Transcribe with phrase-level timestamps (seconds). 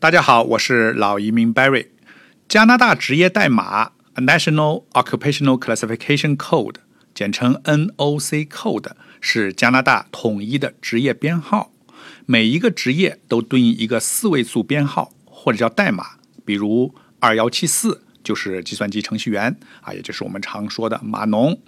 [0.00, 1.88] 大家好，我是老移民 Barry。
[2.48, 6.76] 加拿大职业代码 National Occupational Classification Code，
[7.12, 11.72] 简称 NOC Code，是加拿大统一的职业编号。
[12.26, 16.10] 每一个职业都对应一个四位数编号，或者叫代码。
[16.44, 21.60] 比如二幺七四就是计算机程序员啊，也就是我们常说的码农。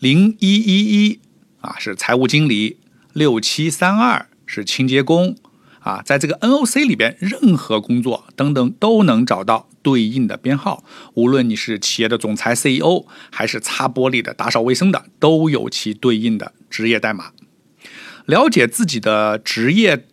[0.00, 1.20] 零一一一
[1.60, 2.80] 啊是财务经理。
[3.12, 5.36] 六七三二是清洁工。
[5.88, 10.84] 啊，在这个 NOC 里边，任何工作等等都能找到对应的编号。
[11.14, 17.32] 无论你是企业的总裁 CEO，还是擦玻璃的、打扫卫生的，都有其对应的职业代码。
[18.26, 20.04] 了解自己的职业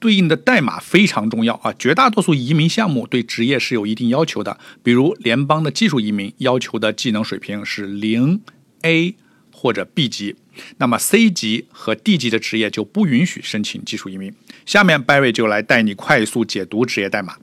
[0.00, 1.74] 对应的代码非常重要啊！
[1.78, 8.40] 绝大多数移民项目对职业是有一定要求的，比如联邦的技术移民要求的技能水平是零
[8.80, 9.16] A
[9.58, 10.36] 或者 B 级。
[10.76, 14.32] 那么 C 级和 D 级的职业就不允许申请技术移民。
[14.64, 17.36] 下面 Barry 就来带你快速解读职业代码。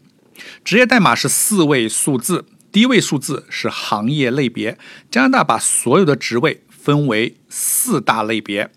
[0.63, 4.77] 职业代码是四位数字，第一位数字是行业类别。
[5.11, 8.69] 加拿大把所有的职位分为四大类别：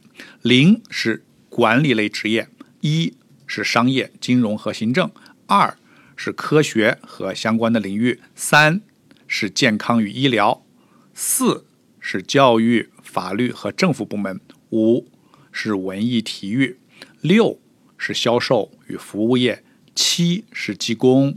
[0.43, 2.49] 零是管理类职业，
[2.81, 3.15] 一
[3.47, 5.11] 是商业、金融和行政，
[5.47, 5.77] 二
[6.17, 8.81] 是科学和相关的领域，三
[9.27, 10.65] 是健康与医疗，
[11.13, 11.67] 四
[12.11, 12.89] 是教育。
[13.03, 14.39] 法律和政府部门，
[14.71, 15.07] 五
[15.51, 16.79] 是文艺体育，
[17.21, 17.59] 六
[17.97, 21.37] 是销售与服务业，七是技工、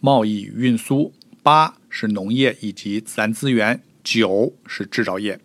[0.00, 1.12] 贸易与运输，
[1.44, 5.40] 八是农业以及自然资源，九是制造业。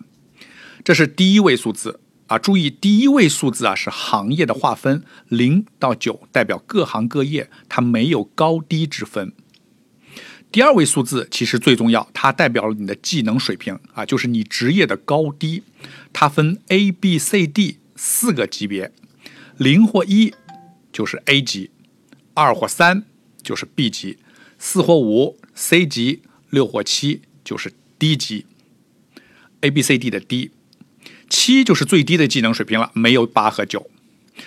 [0.84, 2.40] 这是第一位数字啊！
[2.40, 9.31] 注意，第一位数字啊是行业的划分，零到九代表各行各业，它没有高低之分。
[10.52, 15.63] 第二位数字其实最重要，它代表了你的技能水平啊，就是你职业的高低。
[16.11, 18.91] 它分 A、B、C、D 四个级别，
[19.57, 20.33] 零或一
[20.91, 21.72] 就是 A 级，
[22.33, 23.05] 二或三
[23.41, 24.17] 就是 B 级，
[24.59, 28.45] 四或五 C 级，六或七就是 D 级。
[29.61, 30.52] A、B、C、D 的 D，
[31.29, 33.90] 七就是最低的技能水平了，没有八和九。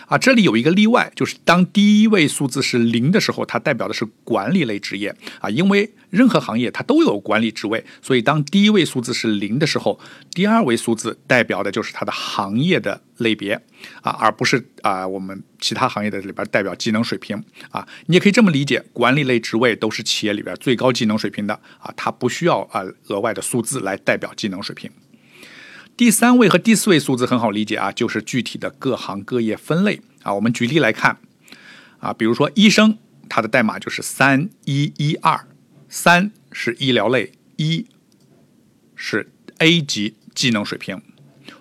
[0.06, 9.99] 啊，这里有一个例外，就是当第一位数字是零的时候，它代表的是管理类职业啊，因为任何行业它都有管理职位，所以当第一位数字是零的时候，
[10.32, 13.55] 第二位数字代表的就是它的行业的类别
[14.03, 17.87] 啊，而不是啊我们其他行业的里边代表技能水平啊。
[18.06, 24.91] 你也可以这么理解，管理类职位都是企业里边最高技能水平的啊，它不需要啊额外的数字来代表技能水平。
[25.97, 30.34] 第三位和第四位数字很好理解啊，就是具体的各行各业分类啊。
[30.34, 31.19] 我们举例来看
[32.00, 35.47] 啊，比如说医生，它的代码就是三一一二，
[35.88, 37.87] 三是医疗类，一
[38.97, 40.99] 是 A 级技能水平；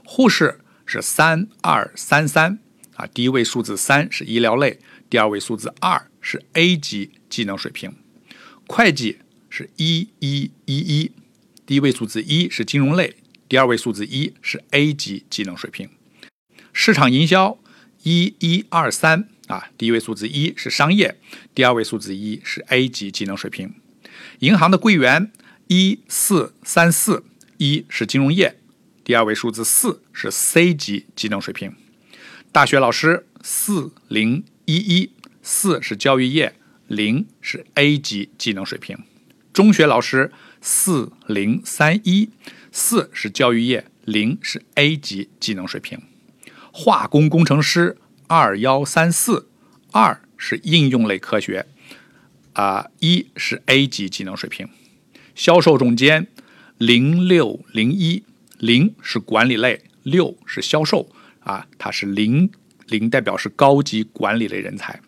[0.04, 2.58] 护士是三二三三
[2.96, 4.80] 啊，第一位数字三是医疗类，
[5.12, 7.92] 第二位数字二是 A 级技能水平；
[8.66, 9.20] 会计
[9.52, 11.12] 是一一一一，
[11.68, 13.18] 第一位数字一是金融类。
[13.54, 15.88] 第二位数字一是 A 级技能水平，
[16.74, 17.60] 市场营销
[18.02, 21.20] 一一二三啊，第一位数字一是商业，
[21.54, 23.76] 第二位数字一是 A 级技能水平，
[24.40, 25.32] 银行的柜员
[25.68, 27.26] 一四三四
[27.58, 28.58] 一是金融业，
[29.04, 31.76] 第二位数字四是 C 级技能水平，
[32.52, 35.12] 大学老师四零一一
[35.44, 36.56] 四是教育业，
[36.88, 38.98] 零是 A 级技能水平，
[39.54, 42.30] 中学老师四零三一。
[42.76, 46.00] 四是教育业，零是 A 级技能水平；
[46.72, 49.48] 化工工程师二幺三四，
[49.92, 51.68] 二是应用类科学，
[52.54, 54.66] 啊，一是 A 级技能水平；
[55.36, 56.26] 销售总监
[56.80, 58.24] 零六零一，
[58.58, 62.50] 零是管理类，六是销售，啊，它是零
[62.88, 65.00] 零代表是高级管理类人才；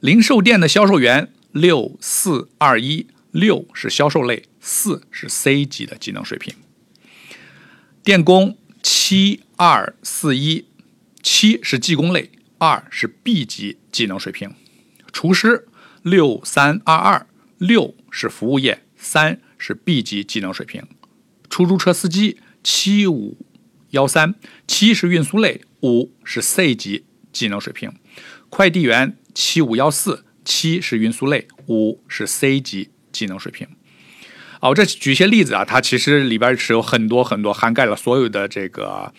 [0.00, 3.08] 零售店的销售员六四二一。
[3.32, 6.52] 六是销售类，四是 C 级的技能水平。
[8.02, 10.66] 电工七二四一，
[11.22, 14.52] 七是技工类，二是 B 级技能水平。
[15.12, 15.68] 厨师
[16.02, 17.28] 六三二二，
[17.58, 20.82] 六是服务业，三是 B 级技能水平。
[21.48, 23.38] 出租车司机七五
[23.90, 24.34] 幺三，
[24.66, 27.92] 七是运输类，五是 C 级技能水平。
[28.50, 32.90] 快递员七五幺四，七是运输类，五是 C 级。
[33.12, 33.66] 技能水平，
[34.66, 39.12] 哦，这举一些例子啊，它其实里边是有很多很多涵盖了所有的这个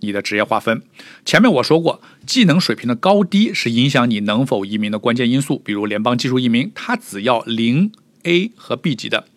[0.00, 0.82] 你的职业划分。
[1.26, 5.58] 前面我说过，技能水平的高低是影响你能否移民的关键因素。
[5.58, 7.92] 比如联邦技术移民，它只要零
[8.22, 9.28] A 和 B 级的，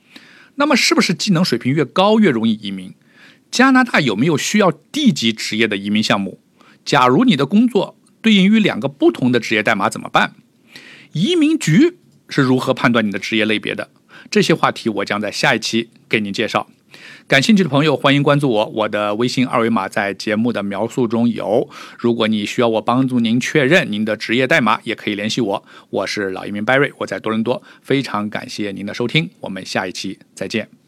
[0.55, 2.93] 那么是不是技能水平越高越容易移民？
[3.51, 6.39] 加拿大有没有需要 D 级职业的移民项目？
[6.85, 10.35] 假如你的工作对应于两个不同的职业代码怎么办？
[11.11, 11.97] 移民局。
[12.29, 13.89] 是如何判断你的职业类别的？
[14.29, 16.67] 这些话题我将在下一期给您介绍。
[17.27, 21.69] 感兴趣的朋友欢迎关注我，我的微信二维码在节目的描述中有。
[21.97, 25.65] 如果你需要我帮助您确认您的职业代码，也可以联系我。
[25.89, 30.86] 我是老移民 Barry，我在多伦多，非常感谢您的收听，我们下一期再见。